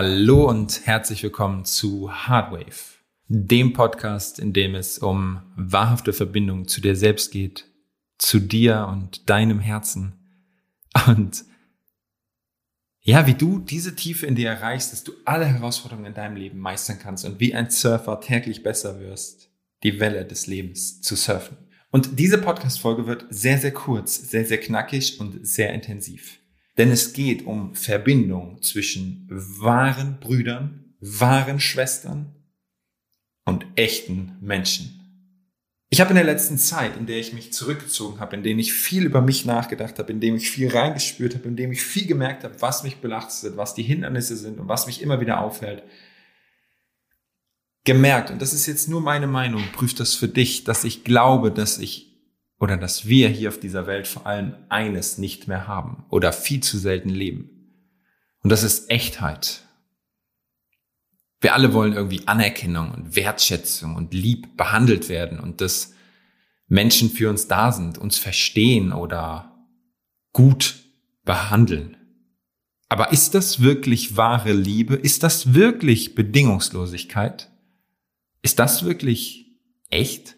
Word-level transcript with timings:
Hallo 0.00 0.48
und 0.48 0.86
herzlich 0.86 1.24
willkommen 1.24 1.64
zu 1.64 2.12
Hardwave, 2.12 3.00
dem 3.26 3.72
Podcast, 3.72 4.38
in 4.38 4.52
dem 4.52 4.76
es 4.76 5.00
um 5.00 5.42
wahrhafte 5.56 6.12
Verbindung 6.12 6.68
zu 6.68 6.80
dir 6.80 6.94
selbst 6.94 7.32
geht, 7.32 7.64
zu 8.16 8.38
dir 8.38 8.86
und 8.88 9.28
deinem 9.28 9.58
Herzen 9.58 10.12
und 11.08 11.44
ja, 13.00 13.26
wie 13.26 13.34
du 13.34 13.58
diese 13.58 13.96
Tiefe 13.96 14.24
in 14.26 14.36
dir 14.36 14.50
erreichst, 14.50 14.92
dass 14.92 15.02
du 15.02 15.10
alle 15.24 15.46
Herausforderungen 15.46 16.06
in 16.06 16.14
deinem 16.14 16.36
Leben 16.36 16.60
meistern 16.60 17.00
kannst 17.00 17.24
und 17.24 17.40
wie 17.40 17.52
ein 17.52 17.68
Surfer 17.68 18.20
täglich 18.20 18.62
besser 18.62 19.00
wirst, 19.00 19.50
die 19.82 19.98
Welle 19.98 20.24
des 20.24 20.46
Lebens 20.46 21.02
zu 21.02 21.16
surfen. 21.16 21.56
Und 21.90 22.20
diese 22.20 22.38
Podcast-Folge 22.38 23.08
wird 23.08 23.26
sehr, 23.30 23.58
sehr 23.58 23.72
kurz, 23.72 24.14
sehr, 24.14 24.46
sehr 24.46 24.60
knackig 24.60 25.18
und 25.18 25.44
sehr 25.44 25.74
intensiv. 25.74 26.38
Denn 26.78 26.90
es 26.92 27.12
geht 27.12 27.44
um 27.44 27.74
Verbindung 27.74 28.62
zwischen 28.62 29.26
wahren 29.28 30.18
Brüdern, 30.20 30.94
wahren 31.00 31.60
Schwestern 31.60 32.34
und 33.44 33.66
echten 33.74 34.36
Menschen. 34.40 34.94
Ich 35.90 36.00
habe 36.00 36.10
in 36.10 36.16
der 36.16 36.24
letzten 36.24 36.58
Zeit, 36.58 36.96
in 36.96 37.06
der 37.06 37.18
ich 37.18 37.32
mich 37.32 37.52
zurückgezogen 37.52 38.20
habe, 38.20 38.36
in 38.36 38.42
der 38.42 38.56
ich 38.56 38.72
viel 38.72 39.04
über 39.04 39.22
mich 39.22 39.46
nachgedacht 39.46 39.98
habe, 39.98 40.12
in 40.12 40.20
dem 40.20 40.36
ich 40.36 40.50
viel 40.50 40.68
reingespürt 40.68 41.34
habe, 41.34 41.48
in 41.48 41.56
dem 41.56 41.72
ich 41.72 41.82
viel 41.82 42.06
gemerkt 42.06 42.44
habe, 42.44 42.60
was 42.60 42.82
mich 42.82 42.98
belastet, 42.98 43.56
was 43.56 43.74
die 43.74 43.82
Hindernisse 43.82 44.36
sind 44.36 44.60
und 44.60 44.68
was 44.68 44.86
mich 44.86 45.02
immer 45.02 45.20
wieder 45.20 45.40
aufhält, 45.40 45.82
gemerkt, 47.84 48.30
und 48.30 48.42
das 48.42 48.52
ist 48.52 48.66
jetzt 48.66 48.86
nur 48.88 49.00
meine 49.00 49.26
Meinung, 49.26 49.64
prüft 49.72 49.98
das 49.98 50.14
für 50.14 50.28
dich, 50.28 50.64
dass 50.64 50.84
ich 50.84 51.04
glaube, 51.04 51.50
dass 51.50 51.78
ich 51.78 52.07
oder 52.58 52.76
dass 52.76 53.06
wir 53.06 53.28
hier 53.28 53.48
auf 53.48 53.60
dieser 53.60 53.86
Welt 53.86 54.06
vor 54.06 54.26
allem 54.26 54.54
eines 54.68 55.18
nicht 55.18 55.48
mehr 55.48 55.66
haben 55.66 56.04
oder 56.10 56.32
viel 56.32 56.60
zu 56.60 56.78
selten 56.78 57.10
leben. 57.10 57.50
Und 58.42 58.50
das 58.50 58.62
ist 58.62 58.90
Echtheit. 58.90 59.62
Wir 61.40 61.54
alle 61.54 61.72
wollen 61.72 61.92
irgendwie 61.92 62.26
Anerkennung 62.26 62.90
und 62.90 63.14
Wertschätzung 63.14 63.94
und 63.94 64.12
lieb 64.12 64.56
behandelt 64.56 65.08
werden 65.08 65.38
und 65.38 65.60
dass 65.60 65.94
Menschen 66.66 67.10
für 67.10 67.30
uns 67.30 67.46
da 67.46 67.72
sind, 67.72 67.96
uns 67.96 68.18
verstehen 68.18 68.92
oder 68.92 69.56
gut 70.32 70.76
behandeln. 71.24 71.96
Aber 72.88 73.12
ist 73.12 73.34
das 73.34 73.60
wirklich 73.60 74.16
wahre 74.16 74.52
Liebe? 74.52 74.94
Ist 74.94 75.22
das 75.22 75.54
wirklich 75.54 76.14
Bedingungslosigkeit? 76.14 77.50
Ist 78.42 78.58
das 78.58 78.84
wirklich 78.84 79.46
echt? 79.90 80.37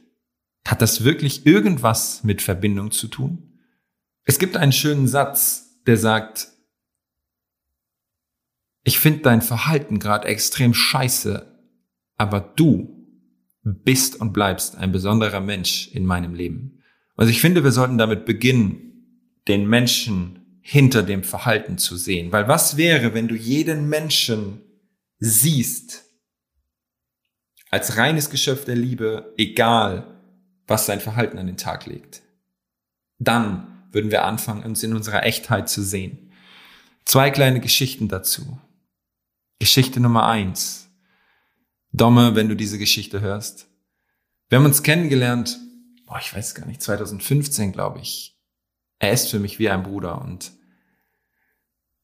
Hat 0.66 0.83
das 0.83 1.05
wirklich 1.05 1.47
irgendwas 1.47 2.22
mit 2.22 2.42
Verbindung 2.42 2.91
zu 2.91 3.08
tun? 3.08 3.58
Es 4.25 4.39
gibt 4.39 4.56
einen 4.56 4.72
schönen 4.72 5.08
Satz, 5.08 5.80
der 5.86 5.97
sagt, 5.97 6.48
ich 8.84 8.98
finde 8.98 9.20
dein 9.20 9.42
Verhalten 9.42 9.98
gerade 9.98 10.28
extrem 10.28 10.75
scheiße, 10.75 11.58
aber 12.17 12.41
du 12.41 13.00
bist 13.62 14.20
und 14.20 14.33
bleibst 14.33 14.77
ein 14.77 14.92
besonderer 14.92 15.41
Mensch 15.41 15.89
in 15.92 16.06
meinem 16.06 16.34
Leben. 16.34 16.83
Also 17.17 17.30
ich 17.30 17.41
finde, 17.41 17.64
wir 17.64 17.72
sollten 17.72 17.98
damit 17.98 18.24
beginnen, 18.24 19.42
den 19.48 19.69
Menschen 19.69 20.61
hinter 20.62 21.02
dem 21.02 21.24
Verhalten 21.24 21.78
zu 21.78 21.97
sehen. 21.97 22.33
Weil 22.33 22.48
was 22.48 22.77
wäre, 22.77 23.14
wenn 23.14 23.28
du 23.28 23.34
jeden 23.34 23.89
Menschen 23.89 24.62
siehst 25.19 26.05
als 27.70 27.96
reines 27.96 28.30
Geschöpf 28.30 28.64
der 28.64 28.77
Liebe, 28.77 29.35
egal 29.36 30.10
was 30.70 30.86
sein 30.86 31.01
Verhalten 31.01 31.36
an 31.39 31.48
den 31.48 31.57
Tag 31.57 31.86
legt. 31.86 32.23
Dann 33.19 33.67
würden 33.91 34.13
wir 34.13 34.25
anfangen, 34.25 34.63
uns 34.63 34.83
in 34.85 34.95
unserer 34.95 35.25
Echtheit 35.25 35.69
zu 35.69 35.83
sehen. 35.83 36.33
Zwei 37.05 37.31
kleine 37.31 37.61
Geschichten 37.61 38.07
dazu. 38.07 38.58
Geschichte 39.59 39.98
Nummer 39.98 40.27
eins. 40.27 40.89
Domme, 41.92 42.36
wenn 42.36 42.48
du 42.48 42.55
diese 42.55 42.79
Geschichte 42.79 43.20
hörst. 43.20 43.67
Wir 44.48 44.59
haben 44.59 44.64
uns 44.64 44.85
kennengelernt, 44.85 45.59
boah, 46.07 46.20
ich 46.20 46.33
weiß 46.33 46.55
gar 46.55 46.67
nicht, 46.67 46.80
2015, 46.80 47.73
glaube 47.73 47.98
ich. 47.98 48.39
Er 49.01 49.13
ist 49.13 49.29
für 49.29 49.41
mich 49.41 49.59
wie 49.59 49.70
ein 49.70 49.83
Bruder 49.83 50.20
und 50.20 50.53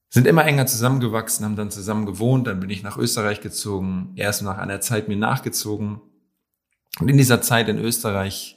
sind 0.08 0.26
immer 0.26 0.44
enger 0.44 0.66
zusammengewachsen, 0.66 1.44
haben 1.44 1.56
dann 1.56 1.70
zusammen 1.70 2.04
gewohnt, 2.04 2.48
dann 2.48 2.58
bin 2.58 2.70
ich 2.70 2.82
nach 2.82 2.96
Österreich 2.96 3.40
gezogen, 3.40 4.12
er 4.16 4.30
ist 4.30 4.42
nach 4.42 4.58
einer 4.58 4.80
Zeit 4.80 5.06
mir 5.06 5.16
nachgezogen. 5.16 6.00
Und 6.98 7.08
in 7.08 7.16
dieser 7.16 7.42
Zeit 7.42 7.68
in 7.68 7.78
Österreich 7.78 8.55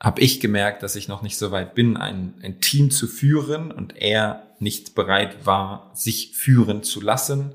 habe 0.00 0.20
ich 0.20 0.40
gemerkt, 0.40 0.82
dass 0.82 0.96
ich 0.96 1.08
noch 1.08 1.22
nicht 1.22 1.38
so 1.38 1.50
weit 1.50 1.74
bin, 1.74 1.96
ein, 1.96 2.34
ein 2.42 2.60
Team 2.60 2.90
zu 2.90 3.06
führen 3.06 3.70
und 3.70 3.96
er 3.96 4.54
nicht 4.58 4.94
bereit 4.94 5.46
war, 5.46 5.90
sich 5.94 6.36
führen 6.36 6.82
zu 6.82 7.00
lassen, 7.00 7.52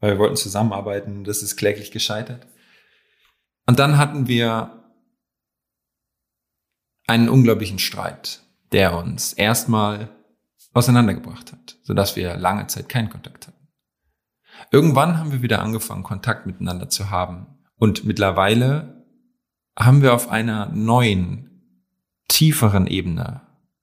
weil 0.00 0.12
wir 0.12 0.18
wollten 0.18 0.36
zusammenarbeiten. 0.36 1.24
Das 1.24 1.42
ist 1.42 1.56
kläglich 1.56 1.90
gescheitert. 1.90 2.46
Und 3.66 3.78
dann 3.78 3.98
hatten 3.98 4.28
wir 4.28 4.84
einen 7.06 7.28
unglaublichen 7.28 7.78
Streit, 7.78 8.40
der 8.72 8.96
uns 8.96 9.32
erstmal 9.32 10.10
auseinandergebracht 10.74 11.52
hat, 11.52 11.76
sodass 11.82 12.16
wir 12.16 12.36
lange 12.36 12.66
Zeit 12.68 12.88
keinen 12.88 13.10
Kontakt 13.10 13.48
hatten. 13.48 13.68
Irgendwann 14.70 15.18
haben 15.18 15.32
wir 15.32 15.42
wieder 15.42 15.62
angefangen, 15.62 16.02
Kontakt 16.02 16.46
miteinander 16.46 16.88
zu 16.88 17.10
haben. 17.10 17.58
Und 17.76 18.04
mittlerweile 18.04 19.04
haben 19.78 20.02
wir 20.02 20.14
auf 20.14 20.28
einer 20.28 20.66
neuen 20.66 21.47
tieferen 22.28 22.86
Ebene 22.86 23.40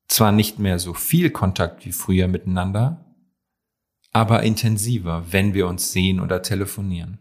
zwar 0.07 0.31
nicht 0.31 0.59
mehr 0.59 0.79
so 0.79 0.93
viel 0.93 1.31
Kontakt 1.31 1.85
wie 1.85 1.91
früher 1.91 2.27
miteinander, 2.27 3.05
aber 4.11 4.43
intensiver, 4.43 5.31
wenn 5.31 5.53
wir 5.53 5.67
uns 5.67 5.91
sehen 5.91 6.19
oder 6.19 6.41
telefonieren. 6.41 7.19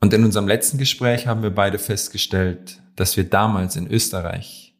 Und 0.00 0.12
in 0.12 0.24
unserem 0.24 0.46
letzten 0.46 0.78
Gespräch 0.78 1.26
haben 1.26 1.42
wir 1.42 1.54
beide 1.54 1.78
festgestellt, 1.78 2.82
dass 2.96 3.16
wir 3.16 3.24
damals 3.24 3.76
in 3.76 3.86
Österreich 3.86 4.74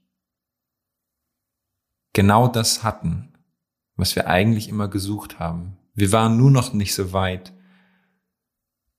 genau 2.12 2.48
das 2.48 2.82
hatten, 2.82 3.32
was 3.94 4.14
wir 4.14 4.26
eigentlich 4.26 4.68
immer 4.68 4.88
gesucht 4.88 5.38
haben. 5.38 5.78
Wir 5.94 6.12
waren 6.12 6.36
nur 6.36 6.50
noch 6.50 6.72
nicht 6.74 6.94
so 6.94 7.12
weit, 7.12 7.52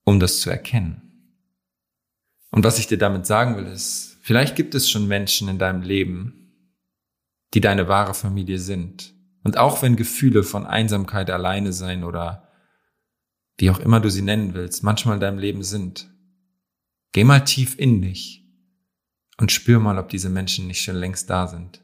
um 0.03 0.19
das 0.19 0.39
zu 0.39 0.49
erkennen. 0.49 1.01
Und 2.49 2.63
was 2.63 2.79
ich 2.79 2.87
dir 2.87 2.97
damit 2.97 3.25
sagen 3.27 3.57
will, 3.57 3.67
ist, 3.67 4.16
vielleicht 4.27 4.57
gibt 4.57 4.75
es 4.75 4.89
schon 4.89 5.07
Menschen 5.07 5.47
in 5.47 5.57
deinem 5.57 5.81
Leben, 5.81 6.51
die 7.53 7.61
deine 7.61 7.87
wahre 7.87 8.13
Familie 8.13 8.59
sind. 8.59 9.15
Und 9.43 9.57
auch 9.57 9.81
wenn 9.81 9.95
Gefühle 9.95 10.43
von 10.43 10.65
Einsamkeit, 10.65 11.29
alleine 11.29 11.71
sein 11.71 12.03
oder 12.03 12.49
wie 13.57 13.69
auch 13.69 13.79
immer 13.79 14.01
du 14.01 14.11
sie 14.11 14.21
nennen 14.21 14.53
willst, 14.53 14.83
manchmal 14.83 15.15
in 15.15 15.21
deinem 15.21 15.39
Leben 15.39 15.63
sind, 15.63 16.11
geh 17.13 17.23
mal 17.23 17.39
tief 17.45 17.79
in 17.79 18.01
dich 18.01 18.45
und 19.37 19.53
spür 19.53 19.79
mal, 19.79 19.97
ob 19.97 20.09
diese 20.09 20.29
Menschen 20.29 20.67
nicht 20.67 20.81
schon 20.81 20.97
längst 20.97 21.29
da 21.29 21.47
sind, 21.47 21.81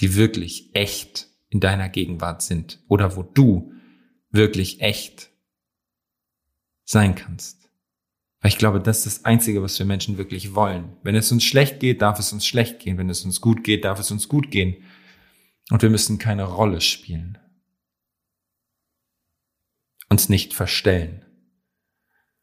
die 0.00 0.16
wirklich 0.16 0.74
echt 0.74 1.28
in 1.48 1.60
deiner 1.60 1.88
Gegenwart 1.88 2.42
sind 2.42 2.82
oder 2.88 3.14
wo 3.14 3.22
du 3.22 3.72
wirklich 4.30 4.80
echt 4.80 5.30
sein 6.84 7.14
kannst. 7.14 7.61
Weil 8.42 8.50
ich 8.50 8.58
glaube, 8.58 8.80
das 8.80 9.06
ist 9.06 9.18
das 9.18 9.24
Einzige, 9.24 9.62
was 9.62 9.78
wir 9.78 9.86
Menschen 9.86 10.18
wirklich 10.18 10.54
wollen. 10.54 10.96
Wenn 11.04 11.14
es 11.14 11.30
uns 11.30 11.44
schlecht 11.44 11.78
geht, 11.78 12.02
darf 12.02 12.18
es 12.18 12.32
uns 12.32 12.44
schlecht 12.44 12.80
gehen. 12.80 12.98
Wenn 12.98 13.08
es 13.08 13.24
uns 13.24 13.40
gut 13.40 13.62
geht, 13.62 13.84
darf 13.84 14.00
es 14.00 14.10
uns 14.10 14.28
gut 14.28 14.50
gehen. 14.50 14.84
Und 15.70 15.80
wir 15.80 15.90
müssen 15.90 16.18
keine 16.18 16.44
Rolle 16.44 16.80
spielen. 16.80 17.38
Uns 20.08 20.28
nicht 20.28 20.54
verstellen. 20.54 21.24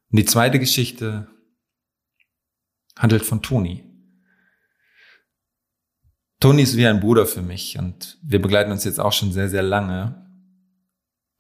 Und 0.09 0.19
die 0.19 0.25
zweite 0.25 0.57
Geschichte 0.57 1.27
handelt 2.97 3.25
von 3.25 3.41
Toni. 3.41 3.83
Toni 6.39 6.61
ist 6.61 6.77
wie 6.77 6.87
ein 6.87 7.01
Bruder 7.01 7.25
für 7.25 7.41
mich 7.41 7.77
und 7.77 8.17
wir 8.23 8.41
begleiten 8.41 8.71
uns 8.71 8.85
jetzt 8.85 8.99
auch 8.99 9.11
schon 9.11 9.33
sehr, 9.33 9.49
sehr 9.49 9.61
lange. 9.61 10.28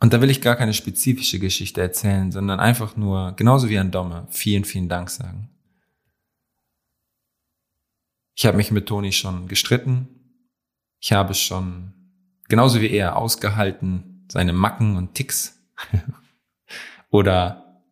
Und 0.01 0.13
da 0.13 0.21
will 0.21 0.29
ich 0.29 0.41
gar 0.41 0.55
keine 0.55 0.73
spezifische 0.73 1.39
Geschichte 1.39 1.81
erzählen, 1.81 2.31
sondern 2.31 2.59
einfach 2.59 2.95
nur, 2.95 3.33
genauso 3.35 3.69
wie 3.69 3.77
ein 3.77 3.91
Domme, 3.91 4.27
vielen, 4.29 4.63
vielen 4.63 4.87
Dank 4.87 5.09
sagen. 5.09 5.49
Ich 8.35 8.45
habe 8.45 8.55
mich 8.55 8.71
mit 8.71 8.87
Toni 8.87 9.11
schon 9.11 9.49
gestritten. 9.49 10.07
Ich 11.01 11.11
habe 11.11 11.33
schon, 11.33 11.93
genauso 12.47 12.79
wie 12.79 12.89
er, 12.89 13.17
ausgehalten, 13.17 14.25
seine 14.31 14.53
Macken 14.53 14.95
und 14.95 15.13
Ticks. 15.15 15.59
oder 17.09 17.83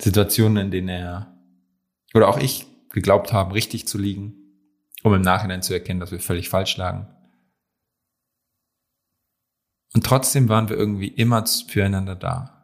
Situationen, 0.00 0.64
in 0.66 0.70
denen 0.72 0.88
er, 0.88 1.38
oder 2.14 2.28
auch 2.28 2.38
ich, 2.38 2.66
geglaubt 2.90 3.32
haben, 3.32 3.52
richtig 3.52 3.86
zu 3.86 3.98
liegen, 3.98 4.34
um 5.02 5.14
im 5.14 5.22
Nachhinein 5.22 5.62
zu 5.62 5.72
erkennen, 5.72 6.00
dass 6.00 6.10
wir 6.10 6.20
völlig 6.20 6.48
falsch 6.48 6.76
lagen. 6.76 7.06
Und 9.94 10.04
trotzdem 10.04 10.48
waren 10.48 10.68
wir 10.68 10.76
irgendwie 10.76 11.08
immer 11.08 11.44
füreinander 11.46 12.16
da. 12.16 12.54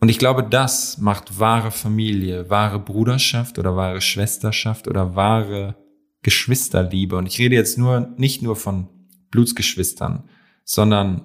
Und 0.00 0.08
ich 0.08 0.18
glaube, 0.18 0.42
das 0.42 0.98
macht 0.98 1.38
wahre 1.38 1.70
Familie, 1.70 2.50
wahre 2.50 2.78
Bruderschaft 2.78 3.58
oder 3.58 3.76
wahre 3.76 4.00
Schwesterschaft 4.00 4.88
oder 4.88 5.14
wahre 5.14 5.76
Geschwisterliebe. 6.22 7.16
Und 7.16 7.26
ich 7.26 7.38
rede 7.38 7.54
jetzt 7.54 7.78
nur, 7.78 8.12
nicht 8.16 8.42
nur 8.42 8.56
von 8.56 8.88
Blutsgeschwistern, 9.30 10.24
sondern 10.64 11.22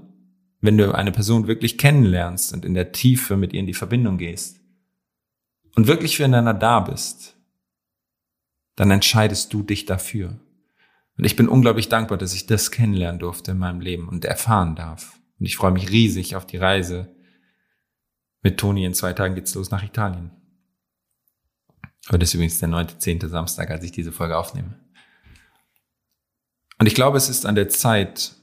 wenn 0.61 0.77
du 0.77 0.93
eine 0.93 1.11
Person 1.11 1.47
wirklich 1.47 1.77
kennenlernst 1.77 2.53
und 2.53 2.65
in 2.65 2.73
der 2.73 2.91
Tiefe 2.91 3.35
mit 3.35 3.53
ihr 3.53 3.59
in 3.59 3.65
die 3.65 3.73
Verbindung 3.73 4.17
gehst 4.17 4.59
und 5.75 5.87
wirklich 5.87 6.17
füreinander 6.17 6.53
da 6.53 6.81
bist, 6.81 7.35
dann 8.75 8.91
entscheidest 8.91 9.53
du 9.53 9.63
dich 9.63 9.85
dafür. 9.85 10.39
Und 11.17 11.25
ich 11.25 11.35
bin 11.35 11.49
unglaublich 11.49 11.89
dankbar, 11.89 12.17
dass 12.17 12.33
ich 12.33 12.47
das 12.47 12.71
kennenlernen 12.71 13.19
durfte 13.19 13.51
in 13.51 13.57
meinem 13.57 13.81
Leben 13.81 14.07
und 14.07 14.25
erfahren 14.25 14.75
darf. 14.75 15.20
Und 15.41 15.47
ich 15.47 15.55
freue 15.55 15.71
mich 15.71 15.89
riesig 15.89 16.35
auf 16.35 16.45
die 16.45 16.57
Reise. 16.57 17.15
Mit 18.43 18.59
Toni 18.59 18.85
in 18.85 18.93
zwei 18.93 19.13
Tagen 19.13 19.33
geht's 19.33 19.55
los 19.55 19.71
nach 19.71 19.81
Italien. 19.81 20.29
Heute 22.11 22.25
ist 22.25 22.35
übrigens 22.35 22.59
der 22.59 22.67
neunte, 22.67 22.99
zehnte 22.99 23.27
Samstag, 23.27 23.71
als 23.71 23.83
ich 23.83 23.91
diese 23.91 24.11
Folge 24.11 24.37
aufnehme. 24.37 24.79
Und 26.77 26.85
ich 26.85 26.93
glaube, 26.93 27.17
es 27.17 27.27
ist 27.27 27.47
an 27.47 27.55
der 27.55 27.69
Zeit, 27.69 28.35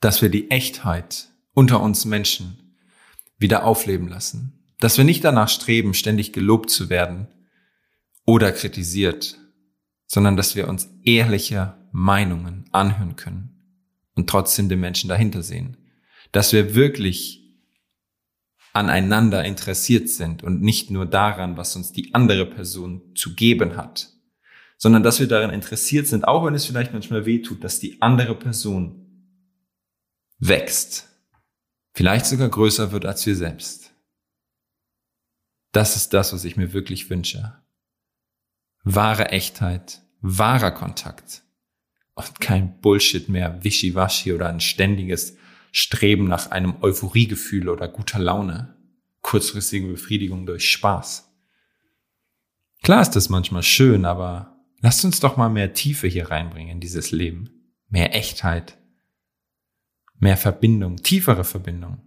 dass 0.00 0.20
wir 0.20 0.28
die 0.28 0.50
Echtheit 0.50 1.30
unter 1.54 1.80
uns 1.80 2.04
Menschen 2.04 2.76
wieder 3.38 3.64
aufleben 3.64 4.06
lassen. 4.06 4.74
Dass 4.78 4.98
wir 4.98 5.06
nicht 5.06 5.24
danach 5.24 5.48
streben, 5.48 5.94
ständig 5.94 6.34
gelobt 6.34 6.68
zu 6.68 6.90
werden 6.90 7.28
oder 8.26 8.52
kritisiert, 8.52 9.38
sondern 10.06 10.36
dass 10.36 10.54
wir 10.54 10.68
uns 10.68 10.90
ehrliche 11.02 11.78
Meinungen 11.92 12.66
anhören 12.72 13.16
können 13.16 13.88
und 14.16 14.28
trotzdem 14.28 14.68
den 14.68 14.80
Menschen 14.80 15.08
dahinter 15.08 15.42
sehen. 15.42 15.78
Dass 16.32 16.52
wir 16.52 16.74
wirklich 16.74 17.40
aneinander 18.72 19.44
interessiert 19.44 20.08
sind 20.08 20.42
und 20.42 20.62
nicht 20.62 20.90
nur 20.90 21.06
daran, 21.06 21.56
was 21.56 21.74
uns 21.76 21.92
die 21.92 22.14
andere 22.14 22.46
Person 22.46 23.14
zu 23.14 23.34
geben 23.34 23.76
hat, 23.76 24.10
sondern 24.76 25.02
dass 25.02 25.20
wir 25.20 25.26
daran 25.26 25.50
interessiert 25.50 26.06
sind, 26.06 26.26
auch 26.26 26.46
wenn 26.46 26.54
es 26.54 26.66
vielleicht 26.66 26.92
manchmal 26.92 27.26
weh 27.26 27.42
tut, 27.42 27.64
dass 27.64 27.80
die 27.80 28.00
andere 28.00 28.34
Person 28.34 29.00
wächst, 30.38 31.08
vielleicht 31.92 32.26
sogar 32.26 32.48
größer 32.48 32.92
wird 32.92 33.04
als 33.04 33.26
wir 33.26 33.36
selbst. 33.36 33.92
Das 35.72 35.96
ist 35.96 36.14
das, 36.14 36.32
was 36.32 36.44
ich 36.44 36.56
mir 36.56 36.72
wirklich 36.72 37.10
wünsche. 37.10 37.54
Wahre 38.82 39.28
Echtheit, 39.28 40.00
wahrer 40.20 40.70
Kontakt 40.70 41.42
und 42.14 42.40
kein 42.40 42.80
Bullshit 42.80 43.28
mehr, 43.28 43.62
Wischiwaschi 43.62 44.32
oder 44.32 44.48
ein 44.48 44.60
ständiges 44.60 45.36
Streben 45.72 46.26
nach 46.26 46.50
einem 46.50 46.76
Euphoriegefühl 46.82 47.68
oder 47.68 47.88
guter 47.88 48.18
Laune, 48.18 48.76
kurzfristige 49.22 49.86
Befriedigung 49.86 50.46
durch 50.46 50.70
Spaß. 50.70 51.30
Klar 52.82 53.02
ist 53.02 53.12
das 53.12 53.28
manchmal 53.28 53.62
schön, 53.62 54.04
aber 54.04 54.58
lasst 54.80 55.04
uns 55.04 55.20
doch 55.20 55.36
mal 55.36 55.50
mehr 55.50 55.74
Tiefe 55.74 56.06
hier 56.06 56.30
reinbringen 56.30 56.72
in 56.72 56.80
dieses 56.80 57.10
Leben. 57.10 57.50
Mehr 57.88 58.14
Echtheit, 58.14 58.78
mehr 60.18 60.36
Verbindung, 60.36 60.96
tiefere 61.02 61.44
Verbindung. 61.44 62.00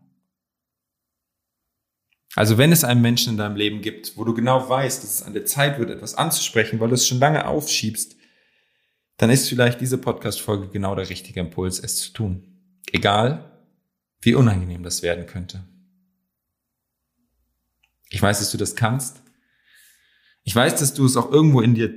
Also 2.36 2.58
wenn 2.58 2.72
es 2.72 2.84
einen 2.84 3.02
Menschen 3.02 3.34
in 3.34 3.38
deinem 3.38 3.56
Leben 3.56 3.82
gibt, 3.82 4.18
wo 4.18 4.24
du 4.24 4.34
genau 4.34 4.68
weißt, 4.68 5.04
dass 5.04 5.16
es 5.16 5.24
an 5.24 5.34
der 5.34 5.46
Zeit 5.46 5.78
wird, 5.78 5.92
etwas 5.92 6.16
anzusprechen, 6.16 6.80
weil 6.80 6.90
du 6.90 6.96
es 6.96 7.08
schon 7.08 7.20
lange 7.20 7.46
aufschiebst, 7.46 8.16
dann 9.18 9.30
ist 9.30 9.50
vielleicht 9.50 9.80
diese 9.82 10.00
Podcast-Folge 10.00 10.70
genau 10.70 10.96
der 10.96 11.10
richtige 11.10 11.40
Impuls, 11.40 11.80
es 11.80 11.98
zu 11.98 12.14
tun. 12.14 12.44
Egal, 12.92 13.53
wie 14.26 14.36
unangenehm 14.36 14.84
das 14.84 15.02
werden 15.02 15.26
könnte. 15.26 15.64
Ich 18.10 18.22
weiß, 18.22 18.40
dass 18.40 18.52
du 18.52 18.58
das 18.58 18.76
kannst. 18.76 19.24
Ich 20.44 20.56
weiß, 20.56 20.76
dass 20.80 20.94
du 20.94 21.06
es 21.06 21.18
auch 21.18 21.32
irgendwo 21.32 21.62
in 21.62 21.74
dir 21.74 21.94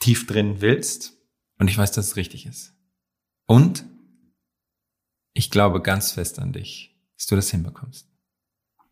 tief 0.00 0.26
drin 0.26 0.60
willst. 0.60 1.12
Und 1.58 1.68
ich 1.68 1.76
weiß, 1.76 1.92
dass 1.92 2.06
es 2.06 2.16
richtig 2.16 2.46
ist. 2.46 2.74
Und 3.46 3.84
ich 5.32 5.50
glaube 5.50 5.82
ganz 5.82 6.12
fest 6.12 6.38
an 6.38 6.52
dich, 6.52 6.96
dass 7.16 7.26
du 7.26 7.36
das 7.36 7.50
hinbekommst. 7.50 8.08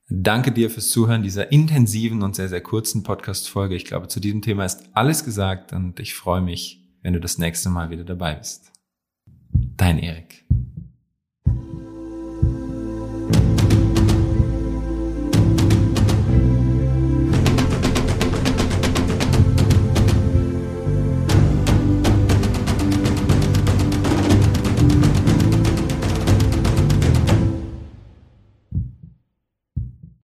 Danke 0.09 0.53
dir 0.53 0.69
fürs 0.69 0.91
Zuhören 0.91 1.23
dieser 1.23 1.53
intensiven 1.53 2.23
und 2.23 2.37
sehr, 2.37 2.49
sehr 2.49 2.61
kurzen 2.61 3.03
Podcast-Folge. 3.03 3.75
Ich 3.75 3.85
glaube, 3.85 4.09
zu 4.09 4.20
diesem 4.20 4.43
Thema 4.43 4.64
ist 4.64 4.85
alles 4.93 5.25
gesagt 5.25 5.73
und 5.73 5.99
ich 6.00 6.14
freue 6.14 6.43
mich, 6.43 6.85
wenn 7.00 7.14
du 7.14 7.20
das 7.20 7.38
nächste 7.38 7.70
Mal 7.70 7.91
wieder 7.91 8.05
dabei 8.05 8.35
bist. 8.35 8.73
Dein 9.76 9.99
Erik. 9.99 10.44